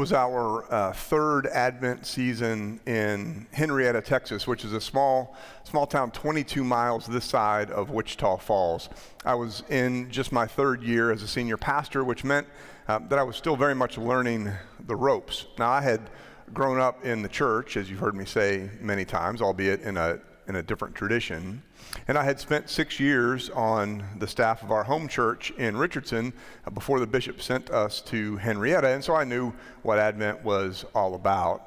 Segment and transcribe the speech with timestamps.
[0.00, 6.10] Was our uh, third Advent season in Henrietta, Texas, which is a small, small town
[6.10, 8.88] 22 miles this side of Wichita Falls.
[9.26, 12.46] I was in just my third year as a senior pastor, which meant
[12.88, 14.50] uh, that I was still very much learning
[14.86, 15.44] the ropes.
[15.58, 16.08] Now, I had
[16.54, 20.18] grown up in the church, as you've heard me say many times, albeit in a,
[20.50, 21.62] in a different tradition.
[22.08, 26.32] And I had spent six years on the staff of our home church in Richardson
[26.74, 31.14] before the bishop sent us to Henrietta, and so I knew what Advent was all
[31.14, 31.62] about.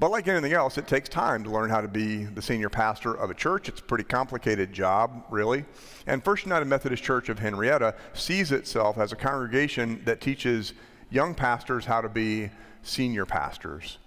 [0.00, 3.14] But like anything else, it takes time to learn how to be the senior pastor
[3.14, 3.68] of a church.
[3.68, 5.64] It's a pretty complicated job, really.
[6.06, 10.74] And First United Methodist Church of Henrietta sees itself as a congregation that teaches
[11.10, 12.50] young pastors how to be
[12.82, 13.98] senior pastors.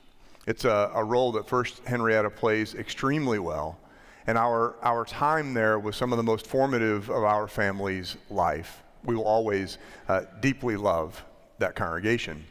[0.48, 3.78] It's a, a role that First Henrietta plays extremely well.
[4.28, 8.84] And our, our time there was some of the most formative of our family's life.
[9.04, 11.24] We will always uh, deeply love
[11.60, 12.44] that congregation.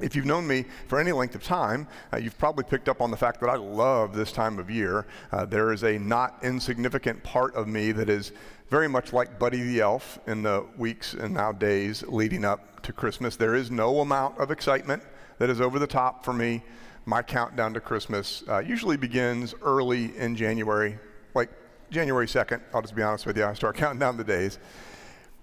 [0.00, 3.10] If you've known me for any length of time, uh, you've probably picked up on
[3.10, 5.06] the fact that I love this time of year.
[5.30, 8.32] Uh, there is a not insignificant part of me that is
[8.70, 12.92] very much like Buddy the Elf in the weeks and now days leading up to
[12.92, 13.36] Christmas.
[13.36, 15.02] There is no amount of excitement
[15.38, 16.62] that is over the top for me
[17.04, 20.98] my countdown to Christmas uh, usually begins early in January,
[21.34, 21.50] like
[21.90, 22.60] January 2nd.
[22.72, 24.58] I'll just be honest with you, I start counting down the days.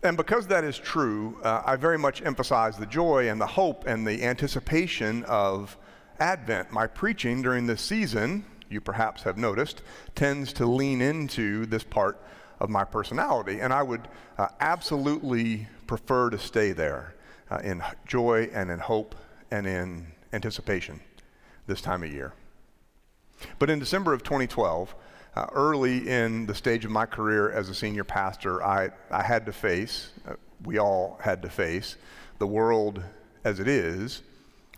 [0.01, 3.85] And because that is true, uh, I very much emphasize the joy and the hope
[3.85, 5.77] and the anticipation of
[6.19, 6.71] Advent.
[6.71, 9.81] My preaching during this season, you perhaps have noticed,
[10.15, 12.21] tends to lean into this part
[12.61, 13.59] of my personality.
[13.59, 17.15] And I would uh, absolutely prefer to stay there
[17.51, 19.15] uh, in joy and in hope
[19.51, 21.01] and in anticipation
[21.69, 22.33] this time of year.
[23.59, 24.93] But in December of 2012,
[25.35, 29.45] uh, early in the stage of my career as a senior pastor, I, I had
[29.45, 30.33] to face, uh,
[30.65, 31.95] we all had to face,
[32.39, 33.01] the world
[33.45, 34.23] as it is,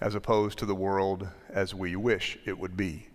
[0.02, 3.08] as opposed to the world as we wish it would be.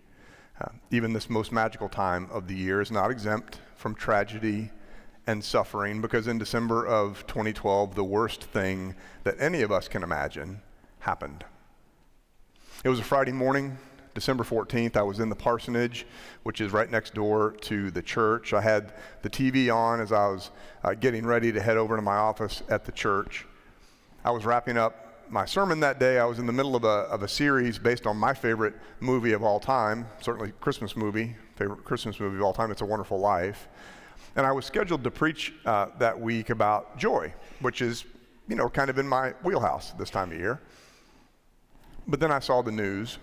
[0.59, 4.71] Uh, even this most magical time of the year is not exempt from tragedy
[5.27, 10.01] and suffering because in December of 2012, the worst thing that any of us can
[10.01, 10.61] imagine
[10.99, 11.45] happened.
[12.83, 13.75] It was a Friday morning,
[14.13, 14.95] December 14th.
[14.95, 16.05] I was in the parsonage,
[16.43, 18.53] which is right next door to the church.
[18.53, 18.93] I had
[19.23, 20.51] the TV on as I was
[20.83, 23.47] uh, getting ready to head over to my office at the church.
[24.23, 26.19] I was wrapping up my sermon that day.
[26.19, 29.33] I was in the middle of a, of a series based on my favorite movie
[29.33, 32.69] of all time, certainly Christmas movie, favorite Christmas movie of all time.
[32.69, 33.69] It's a Wonderful Life.
[34.35, 38.05] And I was scheduled to preach uh, that week about joy, which is,
[38.47, 40.61] you know, kind of in my wheelhouse this time of year.
[42.09, 43.17] But then I saw the news.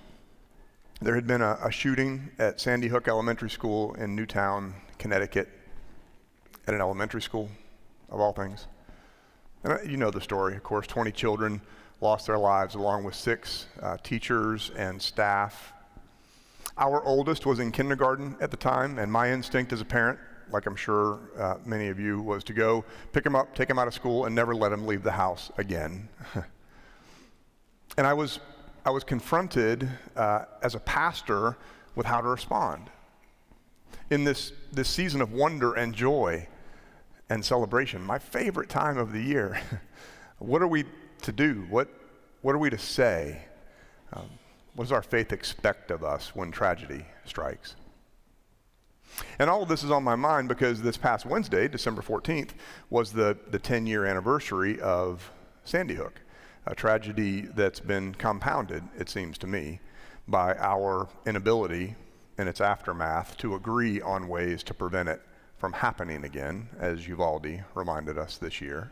[1.00, 5.48] There had been a, a shooting at Sandy Hook Elementary School in Newtown, Connecticut,
[6.66, 7.48] at an elementary school,
[8.10, 8.66] of all things.
[9.62, 10.86] And you know the story, of course.
[10.86, 11.62] 20 children
[12.02, 15.72] lost their lives, along with six uh, teachers and staff.
[16.76, 20.18] Our oldest was in kindergarten at the time, and my instinct as a parent,
[20.50, 23.78] like I'm sure uh, many of you, was to go pick him up, take him
[23.78, 26.06] out of school, and never let him leave the house again.
[27.96, 28.40] and I was
[28.86, 31.56] I was confronted uh, as a pastor
[31.94, 32.90] with how to respond.
[34.10, 36.46] In this, this season of wonder and joy
[37.30, 39.58] and celebration, my favorite time of the year,
[40.38, 40.84] what are we
[41.22, 41.64] to do?
[41.70, 41.88] What,
[42.42, 43.46] what are we to say?
[44.12, 44.28] Um,
[44.74, 47.76] what does our faith expect of us when tragedy strikes?
[49.38, 52.50] And all of this is on my mind because this past Wednesday, December 14th,
[52.90, 55.30] was the, the 10 year anniversary of
[55.64, 56.20] Sandy Hook
[56.66, 59.80] a tragedy that's been compounded, it seems to me,
[60.26, 61.94] by our inability
[62.38, 65.20] in its aftermath to agree on ways to prevent it
[65.58, 68.90] from happening again, as Uvalde reminded us this year.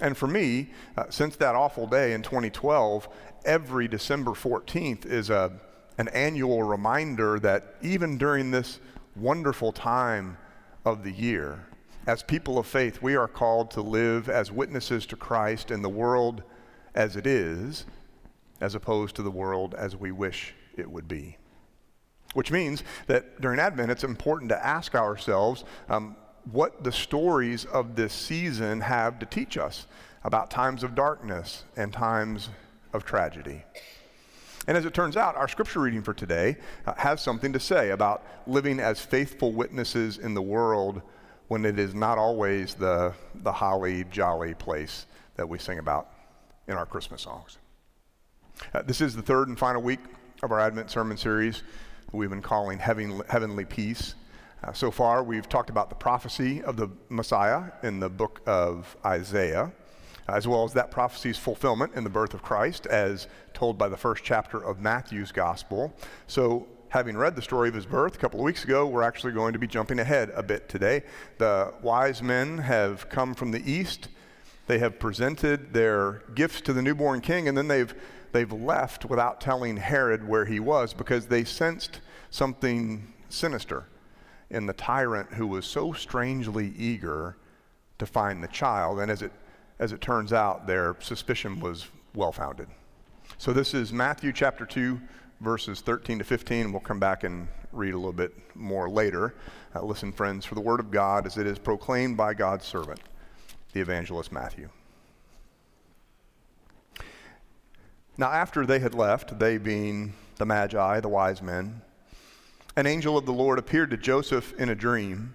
[0.00, 3.08] And for me, uh, since that awful day in 2012,
[3.44, 5.52] every December 14th is a,
[5.96, 8.78] an annual reminder that even during this
[9.16, 10.36] wonderful time
[10.84, 11.66] of the year,
[12.08, 15.90] as people of faith, we are called to live as witnesses to Christ in the
[15.90, 16.42] world
[16.94, 17.84] as it is,
[18.62, 21.36] as opposed to the world as we wish it would be.
[22.32, 26.16] Which means that during Advent, it's important to ask ourselves um,
[26.50, 29.86] what the stories of this season have to teach us
[30.24, 32.48] about times of darkness and times
[32.94, 33.64] of tragedy.
[34.66, 36.56] And as it turns out, our scripture reading for today
[36.86, 41.02] uh, has something to say about living as faithful witnesses in the world
[41.48, 43.12] when it is not always the,
[43.42, 45.06] the holly, jolly place
[45.36, 46.10] that we sing about
[46.66, 47.58] in our Christmas songs.
[48.74, 50.00] Uh, this is the third and final week
[50.42, 51.62] of our Advent sermon series
[52.06, 54.14] that we've been calling Heavenly, Peace.
[54.62, 58.96] Uh, so far, we've talked about the prophecy of the Messiah in the book of
[59.04, 59.72] Isaiah.
[60.28, 63.96] as well as that prophecy's fulfillment in the birth of Christ, as told by the
[63.96, 65.94] first chapter of Matthew's gospel.
[66.26, 69.32] So, having read the story of his birth a couple of weeks ago, we're actually
[69.32, 71.02] going to be jumping ahead a bit today.
[71.38, 74.08] The wise men have come from the east.
[74.66, 77.94] They have presented their gifts to the newborn king, and then they've,
[78.32, 82.00] they've left without telling Herod where he was because they sensed
[82.30, 83.84] something sinister
[84.50, 87.36] in the tyrant who was so strangely eager
[87.98, 89.00] to find the child.
[89.00, 89.32] And as it,
[89.78, 92.68] as it turns out, their suspicion was well founded.
[93.36, 94.98] So this is Matthew chapter 2,
[95.40, 96.72] verses 13 to 15.
[96.72, 99.34] We'll come back and read a little bit more later.
[99.74, 103.00] Uh, listen, friends, for the word of God as it is proclaimed by God's servant,
[103.72, 104.68] the evangelist Matthew.
[108.16, 111.82] Now, after they had left, they being the Magi, the wise men,
[112.74, 115.34] an angel of the Lord appeared to Joseph in a dream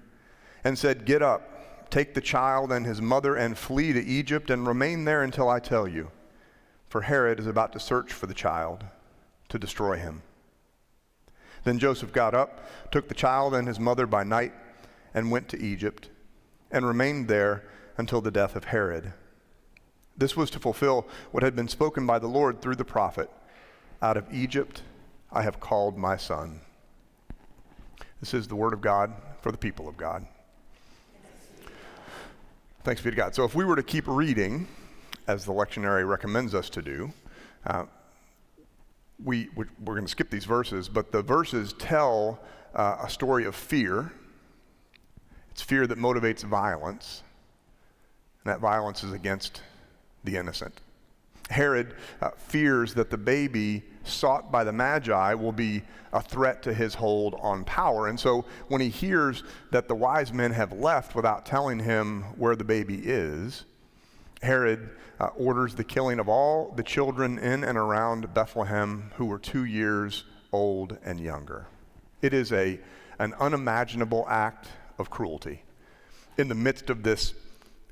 [0.64, 4.68] and said, Get up, take the child and his mother, and flee to Egypt, and
[4.68, 6.12] remain there until I tell you.
[6.90, 8.84] For Herod is about to search for the child
[9.54, 10.24] to destroy him.
[11.64, 14.52] Then Joseph got up, took the child and his mother by night,
[15.14, 16.10] and went to Egypt,
[16.72, 17.64] and remained there
[17.96, 19.14] until the death of Herod.
[20.18, 23.30] This was to fulfill what had been spoken by the Lord through the prophet
[24.02, 24.82] Out of Egypt
[25.32, 26.60] I have called my son.
[28.22, 30.26] This is the word of God for the people of God.
[32.84, 33.36] Thanks be to God.
[33.36, 34.68] So, if we were to keep reading,
[35.28, 37.14] as the lectionary recommends us to do,
[37.68, 37.86] uh,
[39.24, 42.40] we, we're going to skip these verses, but the verses tell
[42.76, 44.12] uh, a story of fear.
[45.52, 47.24] It's fear that motivates violence,
[48.44, 49.62] and that violence is against
[50.24, 50.82] the innocent.
[51.50, 56.74] Herod uh, fears that the baby sought by the Magi will be a threat to
[56.74, 58.08] his hold on power.
[58.08, 62.56] And so when he hears that the wise men have left without telling him where
[62.56, 63.66] the baby is,
[64.44, 69.40] Herod uh, orders the killing of all the children in and around Bethlehem who were
[69.40, 71.68] two years old and younger.
[72.22, 72.80] It is a,
[73.20, 74.68] an unimaginable act
[75.00, 75.64] of cruelty
[76.38, 77.34] in the midst of this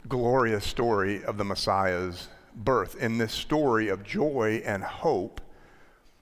[0.08, 5.42] glorious story of the Messiah's birth, in this story of joy and hope,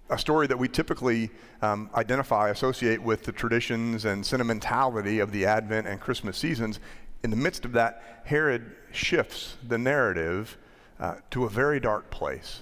[0.10, 1.30] a story that we typically
[1.62, 6.80] um, identify, associate with the traditions and sentimentality of the Advent and Christmas seasons.
[7.24, 10.58] In the midst of that, Herod shifts the narrative
[11.00, 12.62] uh, to a very dark place.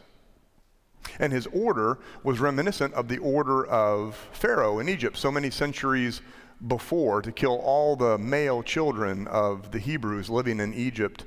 [1.19, 6.21] And his order was reminiscent of the order of Pharaoh in Egypt so many centuries
[6.68, 11.25] before to kill all the male children of the Hebrews living in Egypt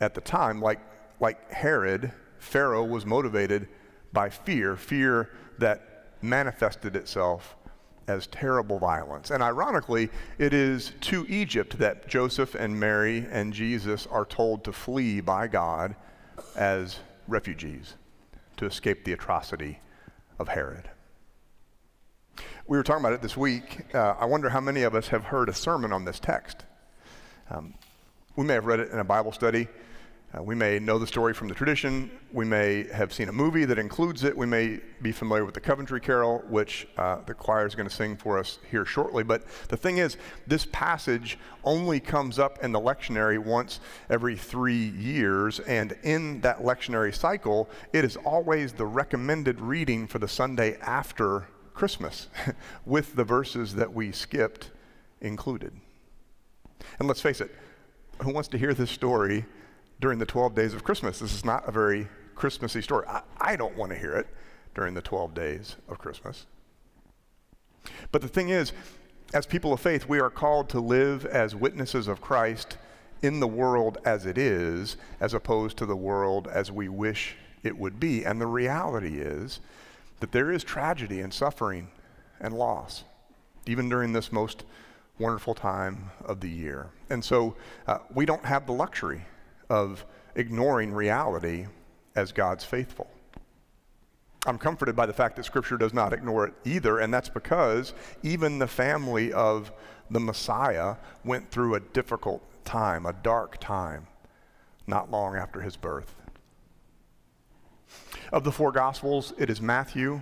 [0.00, 0.80] at the time, like
[1.20, 3.68] like Herod, Pharaoh was motivated
[4.12, 7.56] by fear, fear that manifested itself
[8.10, 9.30] as terrible violence.
[9.30, 14.72] And ironically, it is to Egypt that Joseph and Mary and Jesus are told to
[14.72, 15.94] flee by God
[16.56, 16.98] as
[17.28, 17.94] refugees
[18.56, 19.78] to escape the atrocity
[20.38, 20.90] of Herod.
[22.66, 23.94] We were talking about it this week.
[23.94, 26.64] Uh, I wonder how many of us have heard a sermon on this text.
[27.48, 27.74] Um,
[28.36, 29.68] we may have read it in a Bible study.
[30.32, 32.08] Uh, we may know the story from the tradition.
[32.32, 34.36] We may have seen a movie that includes it.
[34.36, 37.94] We may be familiar with the Coventry Carol, which uh, the choir is going to
[37.94, 39.24] sing for us here shortly.
[39.24, 40.16] But the thing is,
[40.46, 45.58] this passage only comes up in the lectionary once every three years.
[45.60, 51.48] And in that lectionary cycle, it is always the recommended reading for the Sunday after
[51.74, 52.28] Christmas,
[52.86, 54.70] with the verses that we skipped
[55.20, 55.72] included.
[57.00, 57.52] And let's face it,
[58.22, 59.44] who wants to hear this story?
[60.00, 61.18] During the 12 days of Christmas.
[61.18, 63.06] This is not a very Christmassy story.
[63.06, 64.26] I, I don't want to hear it
[64.74, 66.46] during the 12 days of Christmas.
[68.10, 68.72] But the thing is,
[69.32, 72.78] as people of faith, we are called to live as witnesses of Christ
[73.22, 77.76] in the world as it is, as opposed to the world as we wish it
[77.76, 78.24] would be.
[78.24, 79.60] And the reality is
[80.20, 81.88] that there is tragedy and suffering
[82.40, 83.04] and loss,
[83.66, 84.64] even during this most
[85.18, 86.88] wonderful time of the year.
[87.10, 87.54] And so
[87.86, 89.22] uh, we don't have the luxury
[89.70, 91.66] of ignoring reality
[92.14, 93.08] as God's faithful.
[94.46, 97.92] I'm comforted by the fact that Scripture does not ignore it either, and that's because
[98.22, 99.70] even the family of
[100.10, 104.06] the Messiah went through a difficult time, a dark time,
[104.86, 106.14] not long after his birth.
[108.32, 110.20] Of the four Gospels, it is Matthew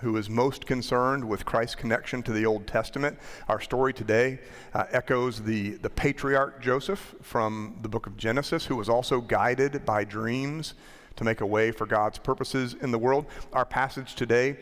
[0.00, 3.18] who is most concerned with Christ's connection to the Old Testament.
[3.48, 4.40] Our story today
[4.74, 9.84] uh, echoes the, the patriarch Joseph from the book of Genesis, who was also guided
[9.84, 10.74] by dreams
[11.16, 13.26] to make a way for God's purposes in the world.
[13.52, 14.56] Our passage today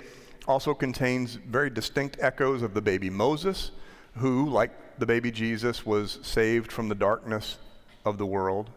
[0.47, 3.71] also contains very distinct echoes of the baby Moses,
[4.17, 7.59] who, like the baby Jesus, was saved from the darkness
[8.05, 8.71] of the world.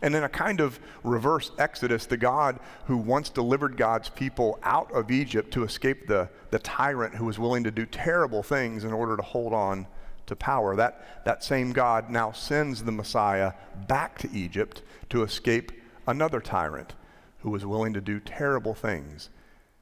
[0.00, 4.90] And in a kind of reverse exodus, the God who once delivered God's people out
[4.92, 8.92] of Egypt to escape the, the tyrant who was willing to do terrible things in
[8.92, 9.86] order to hold on
[10.26, 13.52] to power, that, that same God now sends the Messiah
[13.86, 15.72] back to Egypt to escape
[16.06, 16.94] another tyrant
[17.40, 19.30] who was willing to do terrible things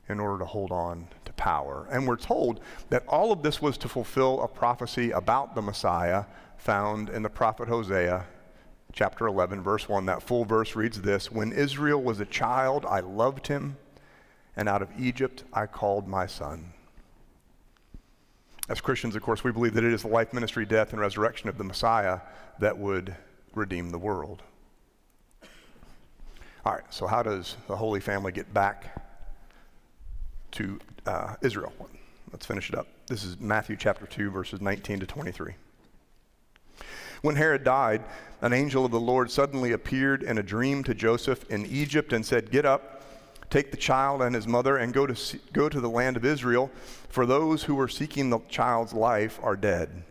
[0.09, 1.87] in order to hold on to power.
[1.91, 6.25] And we're told that all of this was to fulfill a prophecy about the Messiah
[6.57, 8.27] found in the prophet Hosea
[8.93, 10.07] chapter 11, verse 1.
[10.07, 13.77] That full verse reads this When Israel was a child, I loved him,
[14.57, 16.73] and out of Egypt I called my son.
[18.69, 21.49] As Christians, of course, we believe that it is the life, ministry, death, and resurrection
[21.49, 22.21] of the Messiah
[22.61, 23.17] that would
[23.55, 24.43] redeem the world.
[26.65, 29.03] All right, so how does the Holy Family get back
[30.53, 31.73] to uh, Israel?
[32.33, 32.87] Let's finish it up.
[33.07, 35.55] This is Matthew chapter 2, verses 19 to 23.
[37.23, 38.03] When Herod died,
[38.41, 42.25] an angel of the Lord suddenly appeared in a dream to Joseph in Egypt and
[42.25, 43.03] said, Get up,
[43.51, 46.71] take the child and his mother, and go to, go to the land of Israel,
[47.09, 50.05] for those who were seeking the child's life are dead.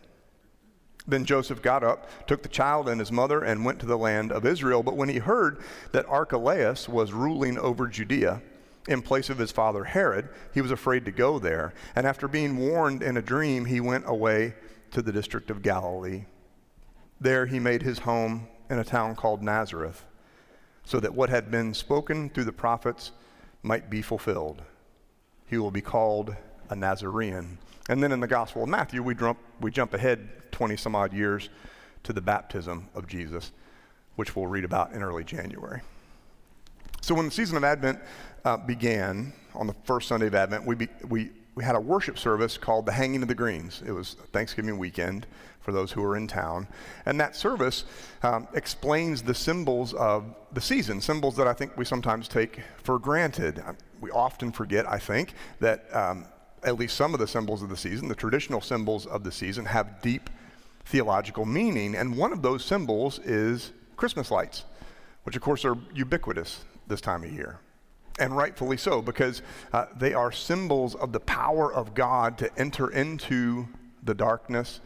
[1.07, 4.31] Then Joseph got up, took the child and his mother, and went to the land
[4.31, 4.83] of Israel.
[4.83, 5.59] But when he heard
[5.91, 8.43] that Archelaus was ruling over Judea,
[8.87, 11.73] in place of his father Herod, he was afraid to go there.
[11.95, 14.53] And after being warned in a dream, he went away
[14.91, 16.25] to the district of Galilee.
[17.21, 20.05] There he made his home in a town called Nazareth,
[20.85, 23.11] so that what had been spoken through the prophets
[23.61, 24.61] might be fulfilled.
[25.47, 26.35] He will be called
[26.69, 27.57] a Nazarene.
[27.89, 31.11] And then in the Gospel of Matthew, we jump, we jump ahead 20 some odd
[31.11, 31.49] years
[32.03, 33.51] to the baptism of Jesus,
[34.15, 35.81] which we'll read about in early January.
[37.01, 37.99] So when the season of Advent
[38.45, 42.17] uh, began on the first Sunday of Advent, we, be, we, we had a worship
[42.17, 43.83] service called the Hanging of the Greens.
[43.85, 45.27] It was Thanksgiving weekend
[45.59, 46.69] for those who were in town.
[47.05, 47.83] And that service
[48.23, 52.97] um, explains the symbols of the season, symbols that I think we sometimes take for
[52.97, 53.59] granted.
[53.59, 56.27] Uh, we often forget, I think, that um,
[56.63, 59.65] at least some of the symbols of the season, the traditional symbols of the season,
[59.65, 60.29] have deep
[60.85, 61.93] theological meaning.
[61.93, 64.63] And one of those symbols is Christmas lights,
[65.23, 67.59] which of course are ubiquitous this time of year
[68.19, 69.41] and rightfully so, because
[69.73, 73.67] uh, they are symbols of the power of God to enter into
[74.03, 74.81] the darkness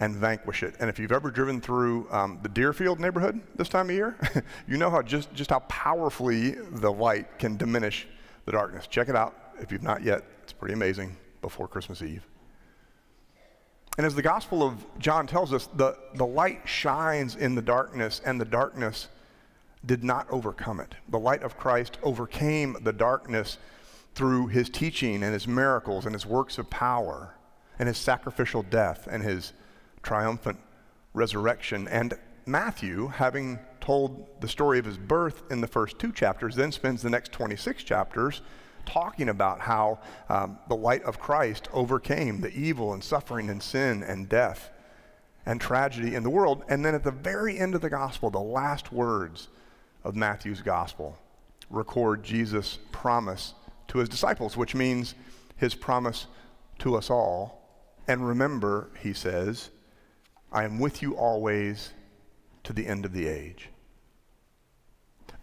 [0.00, 0.74] and vanquish it.
[0.80, 4.16] And if you've ever driven through um, the Deerfield neighborhood this time of year,
[4.68, 8.06] you know how just, just how powerfully the light can diminish
[8.44, 8.86] the darkness.
[8.86, 10.24] Check it out if you've not yet.
[10.42, 12.26] It's pretty amazing before Christmas Eve.
[13.98, 18.22] And as the Gospel of John tells us, the, the light shines in the darkness,
[18.24, 19.08] and the darkness
[19.84, 20.94] did not overcome it.
[21.08, 23.58] The light of Christ overcame the darkness
[24.14, 27.34] through his teaching and his miracles and his works of power
[27.78, 29.52] and his sacrificial death and his
[30.02, 30.58] triumphant
[31.14, 31.88] resurrection.
[31.88, 32.14] And
[32.46, 37.02] Matthew, having told the story of his birth in the first two chapters, then spends
[37.02, 38.42] the next 26 chapters
[38.84, 39.98] talking about how
[40.28, 44.70] um, the light of Christ overcame the evil and suffering and sin and death
[45.46, 46.64] and tragedy in the world.
[46.68, 49.48] And then at the very end of the gospel, the last words
[50.04, 51.16] of Matthew's gospel
[51.72, 53.54] record Jesus' promise
[53.88, 55.14] to his disciples, which means
[55.56, 56.26] his promise
[56.78, 57.60] to us all.
[58.06, 59.70] And remember, he says,
[60.52, 61.92] I am with you always
[62.64, 63.68] to the end of the age.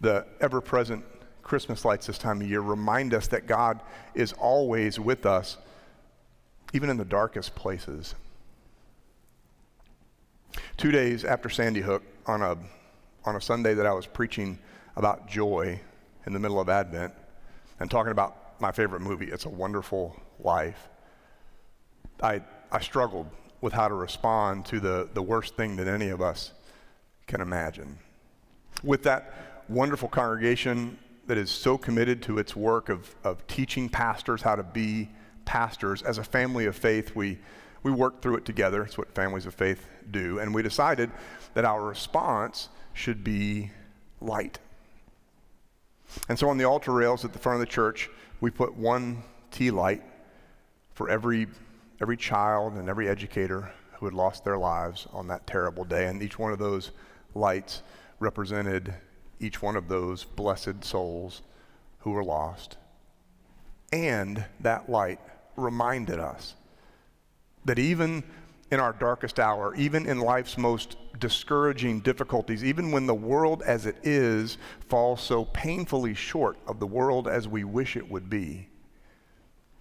[0.00, 1.04] The ever present
[1.42, 3.80] Christmas lights this time of year remind us that God
[4.14, 5.58] is always with us,
[6.72, 8.14] even in the darkest places.
[10.76, 12.56] Two days after Sandy Hook, on a,
[13.24, 14.58] on a Sunday that I was preaching
[14.96, 15.80] about joy
[16.26, 17.12] in the middle of Advent
[17.78, 20.88] and talking about my favorite movie, It's a Wonderful Life,
[22.22, 23.26] I, I struggled
[23.60, 26.52] with how to respond to the, the worst thing that any of us
[27.26, 27.98] can imagine.
[28.82, 34.42] With that wonderful congregation that is so committed to its work of, of teaching pastors
[34.42, 35.08] how to be
[35.44, 37.38] pastors, as a family of faith, we,
[37.82, 38.82] we worked through it together.
[38.82, 40.38] It's what families of faith do.
[40.38, 41.10] And we decided
[41.54, 43.70] that our response should be
[44.20, 44.58] light.
[46.28, 48.10] And so on the altar rails at the front of the church,
[48.40, 50.02] we put one tea light
[50.94, 51.46] for every
[52.00, 56.06] every child and every educator who had lost their lives on that terrible day.
[56.06, 56.92] And each one of those
[57.34, 57.82] lights
[58.18, 58.94] represented
[59.38, 61.42] each one of those blessed souls
[62.00, 62.78] who were lost.
[63.92, 65.20] And that light
[65.56, 66.54] reminded us
[67.64, 68.22] that even
[68.70, 73.86] in our darkest hour, even in life's most discouraging difficulties, even when the world as
[73.86, 78.68] it is falls so painfully short of the world as we wish it would be,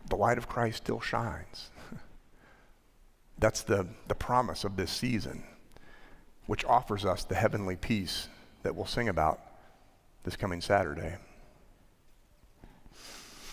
[0.10, 1.70] the light of Christ still shines.
[3.38, 5.44] That's the, the promise of this season,
[6.48, 8.28] which offers us the heavenly peace
[8.64, 9.40] that we'll sing about
[10.24, 11.16] this coming Saturday.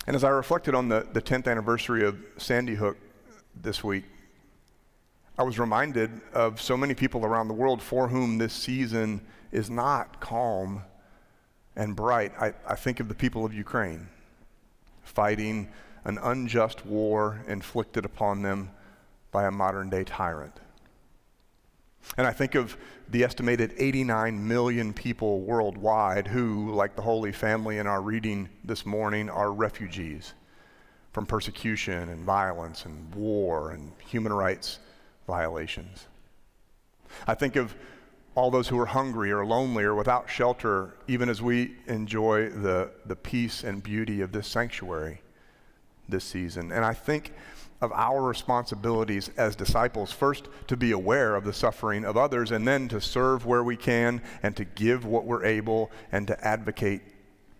[0.06, 2.96] And as I reflected on the, the 10th anniversary of Sandy Hook
[3.54, 4.04] this week,
[5.38, 9.20] I was reminded of so many people around the world for whom this season
[9.52, 10.82] is not calm
[11.76, 12.32] and bright.
[12.40, 14.08] I, I think of the people of Ukraine
[15.02, 15.68] fighting
[16.04, 18.70] an unjust war inflicted upon them
[19.30, 20.54] by a modern day tyrant.
[22.16, 22.76] And I think of
[23.10, 28.86] the estimated 89 million people worldwide who, like the Holy Family in our reading this
[28.86, 30.32] morning, are refugees
[31.12, 34.78] from persecution and violence and war and human rights
[35.26, 36.06] violations.
[37.26, 37.74] I think of
[38.34, 42.90] all those who are hungry or lonely or without shelter, even as we enjoy the,
[43.06, 45.22] the peace and beauty of this sanctuary
[46.08, 46.70] this season.
[46.70, 47.32] And I think
[47.80, 52.66] of our responsibilities as disciples first to be aware of the suffering of others and
[52.66, 57.02] then to serve where we can and to give what we're able and to advocate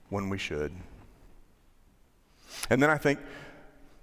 [0.09, 0.73] when we should.
[2.71, 3.19] And then I think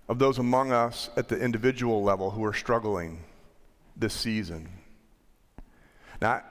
[0.09, 3.23] of those among us at the individual level who are struggling
[3.95, 4.69] this season.
[6.21, 6.43] Now,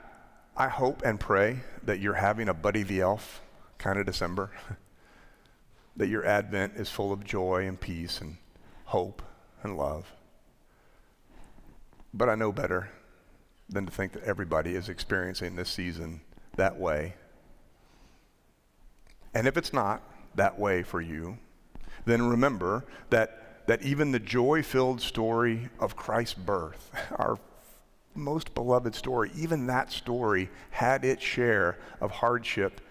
[0.55, 3.41] I hope and pray that you're having a Buddy the Elf
[3.77, 4.51] kind of December,
[5.97, 8.37] that your Advent is full of joy and peace and
[8.85, 9.21] hope
[9.63, 10.11] and love.
[12.13, 12.91] But I know better
[13.67, 16.21] than to think that everybody is experiencing this season
[16.55, 17.15] that way.
[19.33, 20.03] And if it's not
[20.35, 21.39] that way for you,
[22.05, 27.37] then remember that, that even the joy filled story of Christ's birth, our
[28.15, 32.81] most beloved story, even that story had its share of hardship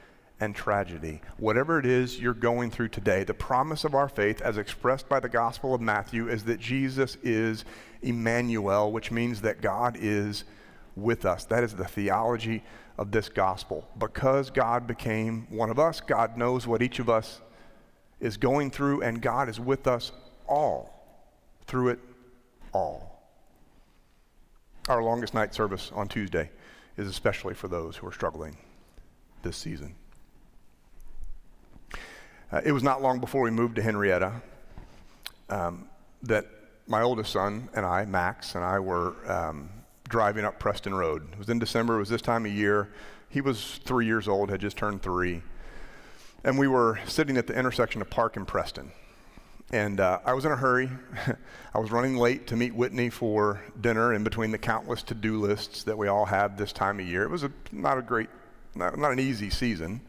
[0.41, 1.21] and tragedy.
[1.37, 5.21] Whatever it is you're going through today, the promise of our faith, as expressed by
[5.21, 7.65] the Gospel of Matthew, is that Jesus is
[8.03, 10.45] Emmanuel, which means that God is
[10.97, 11.45] with us.
[11.45, 12.65] That is the theology
[12.99, 13.89] of this gospel.
[13.99, 17.41] Because God became one of us, God knows what each of us
[18.19, 20.11] is going through, and God is with us
[20.47, 21.29] all,
[21.67, 21.99] through it
[22.73, 23.23] all.
[24.89, 26.51] Our longest night service on Tuesday
[26.97, 28.57] is especially for those who are struggling
[29.43, 29.95] this season.
[32.51, 34.33] Uh, it was not long before we moved to Henrietta
[35.49, 35.89] um,
[36.23, 36.47] that
[36.87, 39.71] my oldest son and I, Max, and I were um,
[40.09, 41.33] driving up Preston Road.
[41.33, 42.93] It was in December, it was this time of year.
[43.29, 45.43] He was three years old, had just turned three.
[46.45, 48.93] And we were sitting at the intersection of Park and Preston.
[49.73, 50.91] And uh, I was in a hurry.
[51.75, 55.41] I was running late to meet Whitney for dinner in between the countless to do
[55.41, 57.23] lists that we all have this time of year.
[57.23, 58.29] It was a, not a great,
[58.75, 60.03] not, not an easy season.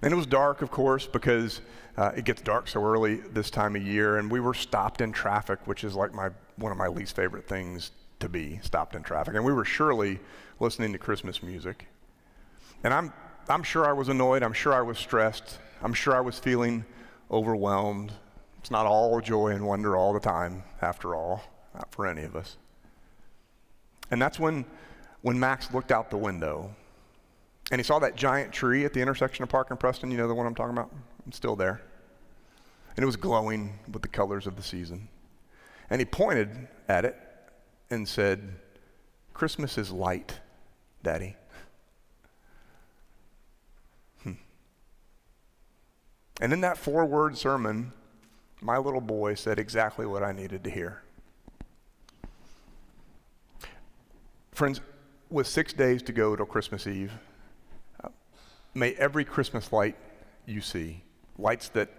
[0.00, 1.60] And it was dark, of course, because
[1.98, 4.16] uh, it gets dark so early this time of year.
[4.16, 7.46] And we were stopped in traffic, which is like my, one of my least favorite
[7.46, 9.34] things to be stopped in traffic.
[9.34, 10.20] And we were surely
[10.58, 11.86] listening to Christmas music.
[12.82, 13.12] And I'm,
[13.46, 14.42] I'm sure I was annoyed.
[14.42, 15.58] I'm sure I was stressed.
[15.82, 16.86] I'm sure I was feeling
[17.30, 18.12] overwhelmed.
[18.64, 21.42] It's not all joy and wonder all the time, after all,
[21.74, 22.56] not for any of us.
[24.10, 24.64] And that's when,
[25.20, 26.74] when Max looked out the window
[27.70, 30.10] and he saw that giant tree at the intersection of Park and Preston.
[30.10, 30.90] You know the one I'm talking about?
[31.26, 31.82] It's still there.
[32.96, 35.10] And it was glowing with the colors of the season.
[35.90, 37.16] And he pointed at it
[37.90, 38.54] and said,
[39.34, 40.40] Christmas is light,
[41.02, 41.36] Daddy.
[44.22, 44.32] Hmm.
[46.40, 47.92] And in that four word sermon,
[48.64, 51.02] my little boy said exactly what I needed to hear.
[54.52, 54.80] Friends,
[55.28, 57.12] with six days to go till Christmas Eve,
[58.02, 58.08] uh,
[58.72, 59.96] May every Christmas light
[60.46, 61.02] you see,
[61.36, 61.90] lights that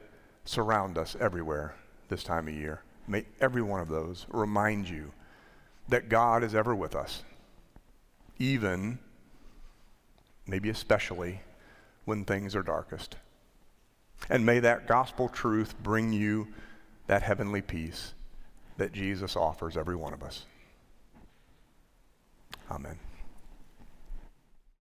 [0.44, 1.76] surround us everywhere
[2.10, 5.12] this time of year, may every one of those remind you
[5.88, 7.22] that God is ever with us,
[8.40, 8.98] even,
[10.48, 11.42] maybe especially,
[12.06, 13.18] when things are darkest.
[14.30, 16.48] And may that gospel truth bring you
[17.08, 18.14] that heavenly peace
[18.78, 20.46] that Jesus offers every one of us.
[22.70, 22.98] Amen.